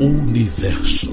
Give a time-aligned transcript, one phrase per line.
[0.00, 1.12] Universo.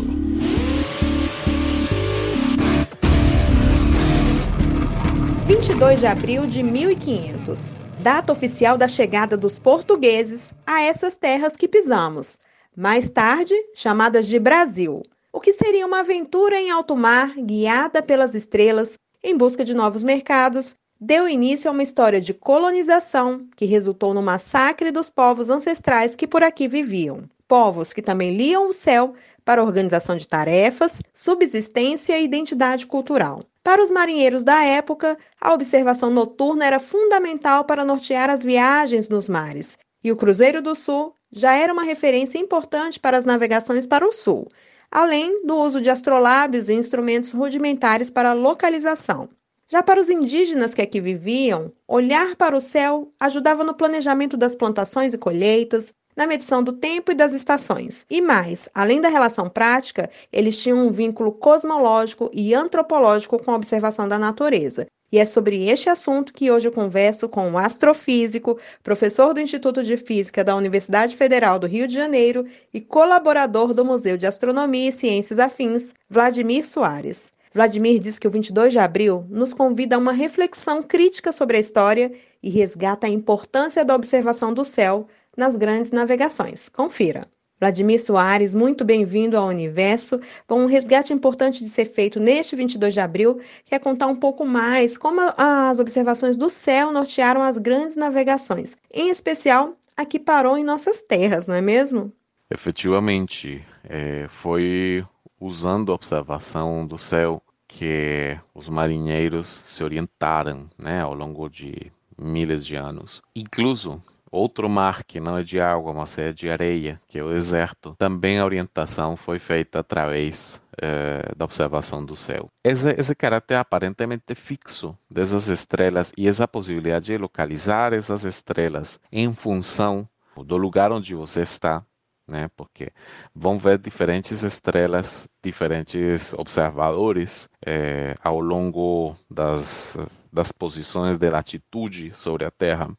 [5.45, 11.17] Vinte e dois de abril de 1500, data oficial da chegada dos portugueses a essas
[11.17, 12.39] terras que pisamos,
[12.73, 18.33] mais tarde chamadas de Brasil, o que seria uma aventura em alto mar guiada pelas
[18.33, 24.13] estrelas em busca de novos mercados deu início a uma história de colonização que resultou
[24.13, 27.25] no massacre dos povos ancestrais que por aqui viviam.
[27.47, 29.13] Povos que também liam o céu
[29.45, 33.41] para organização de tarefas, subsistência e identidade cultural.
[33.63, 39.29] Para os marinheiros da época, a observação noturna era fundamental para nortear as viagens nos
[39.29, 44.07] mares, e o Cruzeiro do Sul já era uma referência importante para as navegações para
[44.07, 44.47] o sul,
[44.91, 49.29] além do uso de astrolábios e instrumentos rudimentares para localização.
[49.69, 54.55] Já para os indígenas que aqui viviam, olhar para o céu ajudava no planejamento das
[54.55, 58.03] plantações e colheitas, na medição do tempo e das estações.
[58.09, 63.55] E mais, além da relação prática, eles tinham um vínculo cosmológico e antropológico com a
[63.55, 64.87] observação da natureza.
[65.09, 69.81] E é sobre este assunto que hoje eu converso com o astrofísico, professor do Instituto
[69.81, 74.89] de Física da Universidade Federal do Rio de Janeiro e colaborador do Museu de Astronomia
[74.89, 77.31] e Ciências Afins, Vladimir Soares.
[77.53, 81.59] Vladimir diz que o 22 de abril nos convida a uma reflexão crítica sobre a
[81.59, 82.11] história
[82.43, 85.07] e resgata a importância da observação do céu
[85.37, 86.67] nas grandes navegações.
[86.67, 87.27] Confira.
[87.59, 90.19] Vladimir Soares, muito bem-vindo ao Universo.
[90.47, 94.15] Bom, um resgate importante de ser feito neste 22 de abril, que é contar um
[94.15, 100.19] pouco mais como as observações do céu nortearam as grandes navegações, em especial a que
[100.19, 102.13] parou em nossas terras, não é mesmo?
[102.51, 105.03] Efetivamente, é, foi
[105.39, 112.65] usando a observação do céu que os marinheiros se orientaram né, ao longo de milhares
[112.65, 113.21] de anos.
[113.35, 117.29] Incluso outro mar que não é de água, mas é de areia, que é o
[117.29, 122.49] deserto, também a orientação foi feita através eh, da observação do céu.
[122.63, 129.31] Esse, esse caráter aparentemente fixo dessas estrelas e essa possibilidade de localizar essas estrelas em
[129.33, 131.83] função do lugar onde você está
[132.27, 132.49] né?
[132.55, 132.91] Porque
[133.33, 139.97] vão ver diferentes estrelas, diferentes observadores é, ao longo das,
[140.31, 142.89] das posições de latitude sobre a Terra.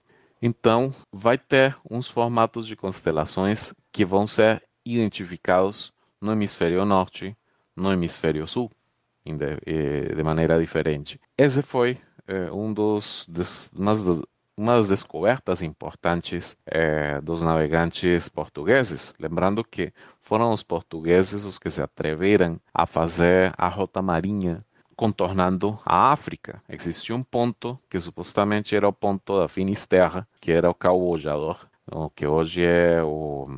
[0.40, 7.36] Então, vai ter uns formatos de constelações que vão ser identificados no hemisfério norte,
[7.76, 8.70] no hemisfério sul,
[9.24, 11.20] de, eh, de maneira diferente.
[11.36, 13.70] Esse foi é, um dos, dos,
[14.56, 19.14] uma das descobertas importantes é, dos navegantes portugueses.
[19.18, 24.64] Lembrando que foram os portugueses os que se atreveram a fazer a rota marinha
[24.98, 26.60] contornando a África.
[26.68, 31.16] Existia um ponto que supostamente era o ponto da Finisterra, que era o Cabo
[31.88, 33.48] o que hoje é o,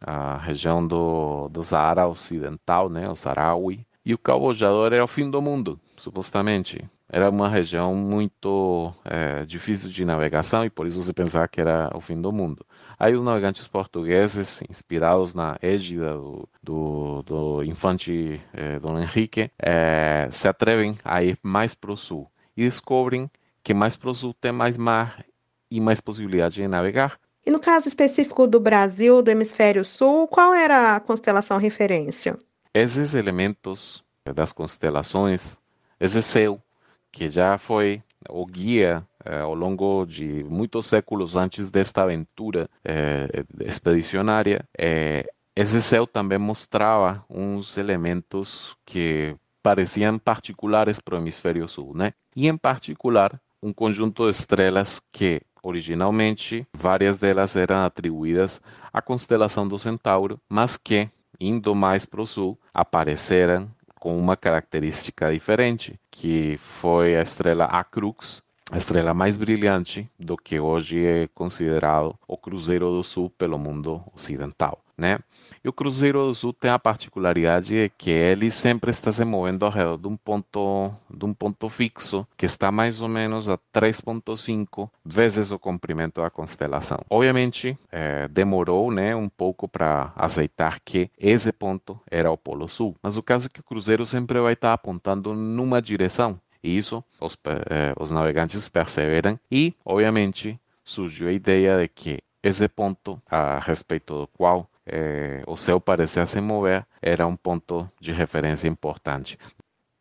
[0.00, 3.86] a região do, do Saara Ocidental, né, o Sarawi.
[4.08, 4.50] E o Cabo
[4.86, 10.70] era o fim do mundo, supostamente era uma região muito é, difícil de navegação e
[10.70, 12.64] por isso se pensava que era o fim do mundo.
[12.98, 20.26] Aí os navegantes portugueses, inspirados na égida do, do, do infante é, Dom Henrique, é,
[20.30, 23.30] se atrevem a ir mais para o sul e descobrem
[23.62, 25.22] que mais para o sul tem mais mar
[25.70, 27.20] e mais possibilidade de navegar.
[27.44, 32.38] E no caso específico do Brasil, do hemisfério sul, qual era a constelação referência?
[32.80, 34.04] Esses elementos
[34.36, 35.58] das constelações,
[35.98, 36.62] esse céu
[37.10, 43.44] que já foi o guia eh, ao longo de muitos séculos antes desta aventura eh,
[43.62, 51.96] expedicionária, eh, esse céu também mostrava uns elementos que pareciam particulares para o hemisfério sul,
[51.96, 52.12] né?
[52.36, 58.62] E em particular, um conjunto de estrelas que originalmente várias delas eram atribuídas
[58.92, 65.32] à constelação do Centauro, mas que indo mais para o sul apareceram com uma característica
[65.32, 72.14] diferente, que foi a estrela Acrux, a estrela mais brilhante do que hoje é considerado
[72.26, 75.18] o Cruzeiro do Sul pelo mundo ocidental, né?
[75.64, 79.64] E o Cruzeiro do Sul tem a particularidade de que ele sempre está se movendo
[79.64, 83.58] ao redor de um ponto, de um ponto fixo, que está mais ou menos a
[83.74, 86.98] 3.5 vezes o comprimento da constelação.
[87.10, 92.94] Obviamente, é, demorou né, um pouco para aceitar que esse ponto era o Polo Sul,
[93.02, 97.04] mas o caso é que o Cruzeiro sempre vai estar apontando numa direção, e isso
[97.20, 97.36] os,
[97.70, 104.20] eh, os navegantes perceberam e, obviamente, surgiu a ideia de que esse ponto a respeito
[104.20, 109.38] do qual eh, o céu parecia se mover era um ponto de referência importante.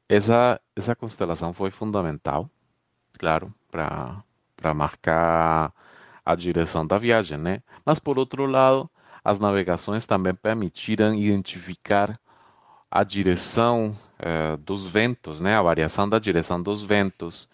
[0.10, 2.50] Essa, essa constelação foi fundamental,
[3.20, 5.74] claro, para marcar
[6.26, 7.62] a direção da viagem, né?
[7.86, 8.90] Mas, por outro lado,
[9.24, 12.20] as navegações também permitiram identificar
[12.90, 17.48] a direção eh, dos ventos, né, a variação da direção dos ventos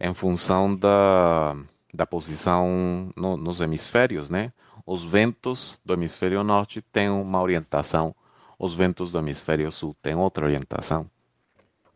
[0.00, 1.56] em função da,
[1.92, 4.52] da posição no, nos hemisférios, né?
[4.86, 8.14] Os ventos do hemisfério norte têm uma orientação,
[8.58, 11.10] os ventos do hemisfério sul têm outra orientação.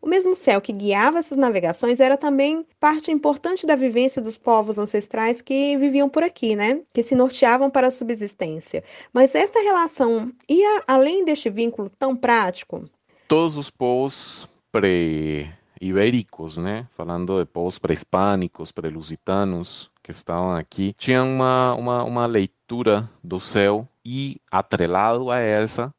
[0.03, 4.77] O mesmo céu que guiava essas navegações era também parte importante da vivência dos povos
[4.77, 6.81] ancestrais que viviam por aqui, né?
[6.93, 8.83] Que se norteavam para a subsistência.
[9.13, 12.83] Mas esta relação ia além deste vínculo tão prático?
[13.27, 16.87] Todos os povos pré-ibéricos, né?
[16.95, 23.87] Falando de povos pré-hispânicos, pré-lusitanos que estavam aqui, tinham uma, uma, uma leitura do céu
[24.03, 25.93] e atrelado a essa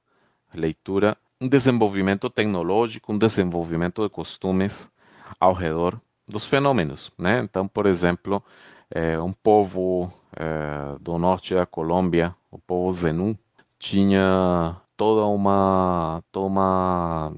[0.53, 4.91] leitura um desenvolvimento tecnológico, um desenvolvimento de costumes
[5.38, 7.41] ao redor dos fenômenos, né?
[7.41, 8.43] Então, por exemplo,
[8.91, 13.38] é, um povo é, do norte da Colômbia, o povo Zenu,
[13.79, 17.36] tinha toda uma, toda uma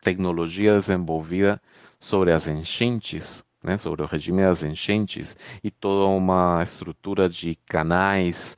[0.00, 1.60] tecnologia desenvolvida
[2.00, 8.56] sobre as enchentes, né, sobre o regime das enchentes e toda uma estrutura de canais,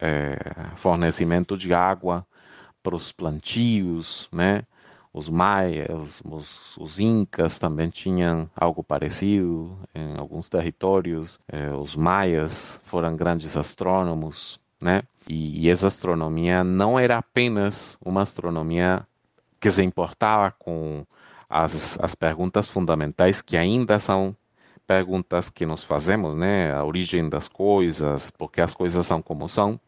[0.00, 0.38] é,
[0.76, 2.26] fornecimento de água
[2.82, 4.62] para os plantios, né?
[5.12, 11.38] Os maias, os, os, incas também tinham algo parecido em alguns territórios.
[11.46, 15.02] Eh, os maias foram grandes astrônomos, né?
[15.28, 19.06] E, e essa astronomia não era apenas uma astronomia
[19.60, 21.06] que se importava com
[21.48, 24.36] as, as perguntas fundamentais que ainda são
[24.86, 26.72] perguntas que nos fazemos, né?
[26.72, 29.78] A origem das coisas, por que as coisas são como são,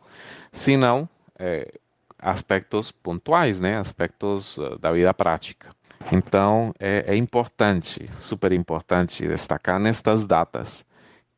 [0.53, 1.09] senão
[1.39, 1.75] é,
[2.19, 3.77] aspectos pontuais, né?
[3.77, 5.75] Aspectos uh, da vida prática.
[6.13, 10.85] Então, é, é importante, super importante destacar nestas datas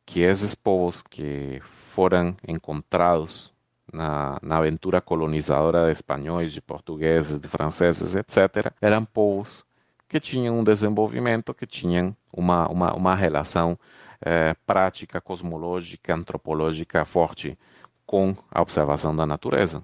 [0.05, 1.61] que esses povos que
[1.97, 3.51] foram encontrados
[3.91, 9.65] na, na, aventura colonizadora de espanhóis, de portugueses, de franceses, etc., eram povos
[10.07, 13.79] que tinham um desenvolvimento, que tinham uma, uma, uma relação
[14.21, 17.57] eh, prática, cosmológica, antropológica forte
[18.05, 19.81] com a observação da natureza.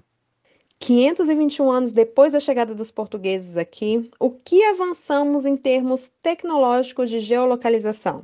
[0.78, 7.18] 521 anos depois da chegada dos portugueses aqui, o que avançamos em termos tecnológicos de
[7.18, 8.22] geolocalização?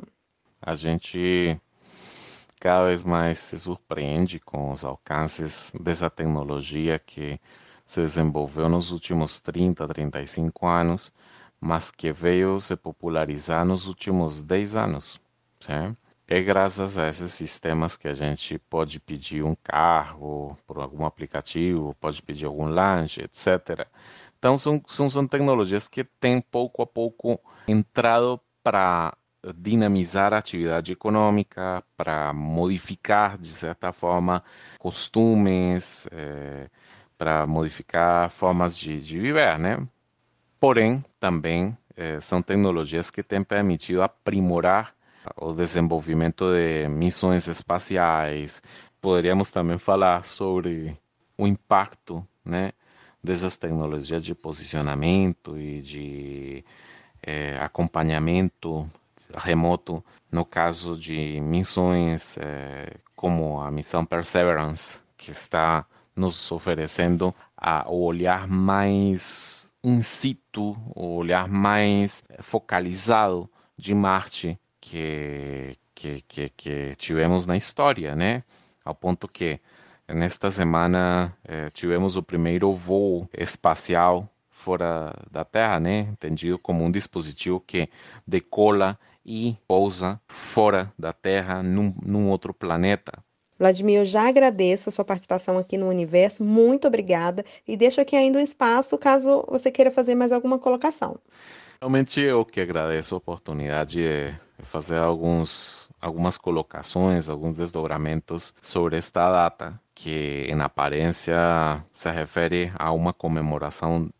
[0.63, 1.61] A gente
[2.61, 7.41] cada vez mais se surpreende com os alcances dessa tecnologia que
[7.87, 11.13] se desenvolveu nos últimos 30, 35 anos,
[11.61, 15.21] mas que veio se popularizar nos últimos 10 anos.
[15.59, 16.11] Certo?
[16.31, 21.93] é graças a esses sistemas que a gente pode pedir um carro por algum aplicativo,
[22.01, 23.85] pode pedir algum lanche, etc.
[24.39, 29.13] Então, são, são, são tecnologias que têm pouco a pouco entrado para
[29.57, 34.43] dinamizar a atividade econômica, para modificar, de certa forma,
[34.79, 36.69] costumes, é,
[37.17, 39.87] para modificar formas de, de viver, né?
[40.59, 44.95] Porém, também é, são tecnologias que têm permitido aprimorar
[45.37, 48.63] o desenvolvimento de missões espaciais.
[49.01, 50.97] Poderíamos também falar sobre
[51.37, 52.73] o impacto né,
[53.23, 56.65] dessas tecnologias de posicionamento e de
[57.23, 58.91] é, acompanhamento
[59.35, 65.85] remoto, no caso de missões é, como a missão Perseverance, que está
[66.15, 75.77] nos oferecendo a, o olhar mais in situ, o olhar mais focalizado de Marte que,
[75.95, 78.43] que, que, que tivemos na história, né?
[78.85, 79.61] Ao ponto que
[80.09, 86.01] nesta semana eh, tivemos o primeiro voo espacial fora da Terra, né?
[86.01, 87.89] Entendido como um dispositivo que
[88.27, 93.23] decola e pousa fora da Terra, num, num outro planeta.
[93.59, 98.17] Vladimir, eu já agradeço a sua participação aqui no Universo, muito obrigada, e deixo aqui
[98.17, 101.19] ainda um espaço caso você queira fazer mais alguma colocação.
[101.79, 104.03] Realmente eu que agradeço a oportunidade
[104.59, 112.73] de fazer alguns, algumas colocações, alguns desdobramentos sobre esta data, que em aparência se refere
[112.79, 114.11] a uma comemoração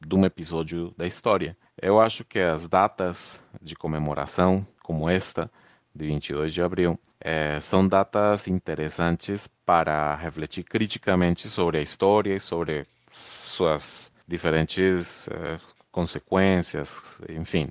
[0.00, 1.56] de um episódio da história.
[1.80, 5.48] Eu acho que as datas de comemoração, como esta,
[5.94, 12.40] de 22 de abril, é, são datas interessantes para refletir criticamente sobre a história e
[12.40, 15.58] sobre suas diferentes é,
[15.92, 17.68] consequências, enfim.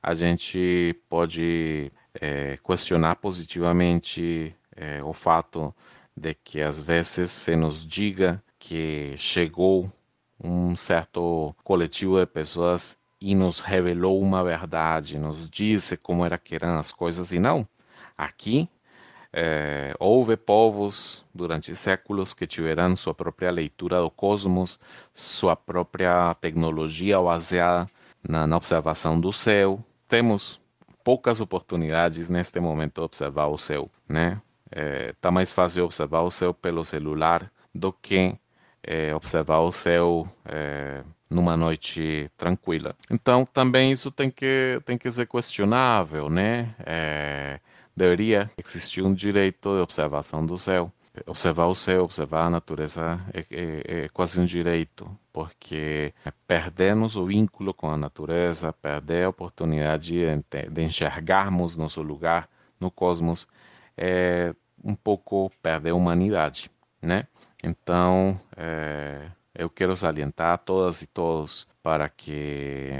[0.00, 4.54] A gente pode é, questionar positivamente
[5.04, 5.72] o fato
[6.16, 9.92] de que às vezes se nos diga que chegou
[10.42, 16.54] um certo coletivo de pessoas e nos revelou uma verdade, nos disse como era que
[16.56, 17.66] eram as coisas e não.
[18.16, 18.68] Aqui
[19.34, 24.78] É, houve povos durante séculos que tiveram sua própria leitura do cosmos,
[25.14, 27.88] sua própria tecnologia baseada
[28.22, 29.82] na, na observação do céu.
[30.06, 30.60] Temos
[31.02, 34.38] poucas oportunidades neste momento de observar o céu, né?
[34.70, 38.36] Está é, mais fácil observar o céu pelo celular do que
[38.82, 41.02] é, observar o céu é,
[41.32, 42.94] numa noite tranquila.
[43.10, 46.74] Então, também isso tem que, tem que ser questionável, né?
[46.84, 47.60] É,
[47.96, 50.92] deveria existir um direito de observação do céu.
[51.26, 56.14] Observar o céu, observar a natureza é, é, é quase um direito, porque
[56.46, 62.48] perdemos o vínculo com a natureza, perder a oportunidade de, de enxergarmos nosso lugar
[62.80, 63.46] no cosmos,
[63.94, 66.70] é um pouco perder a humanidade,
[67.00, 67.26] né?
[67.62, 72.92] Então, é, eu quero salientar a todas e todos para que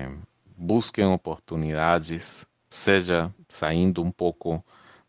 [0.56, 4.64] busquem oportunidades, seja saindo um pouco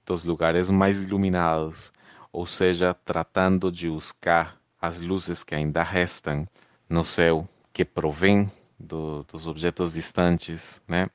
[0.05, 1.91] dos lugares mais iluminados,
[2.31, 6.47] ou seja, tratando de buscar as luzes que ainda restam
[6.89, 11.09] no céu, que provém do, dos objetos distantes, né?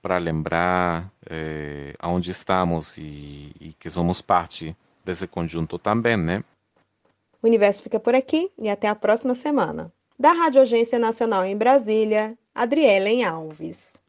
[0.00, 6.44] Para lembrar eh, aonde estamos e, e que somos parte desse conjunto também, né?
[7.42, 9.92] O universo fica por aqui e até a próxima semana.
[10.18, 13.99] Da Rádio Agência Nacional em Brasília, Adrielen Alves.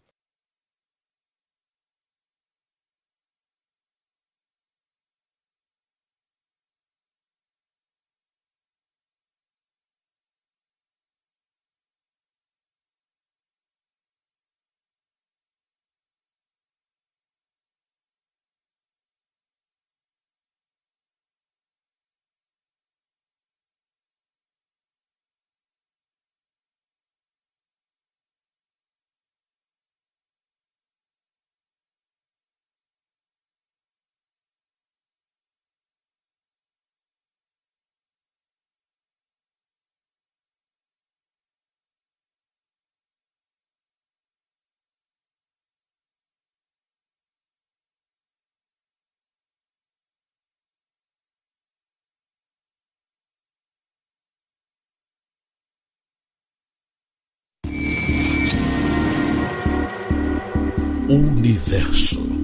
[61.12, 62.41] Universo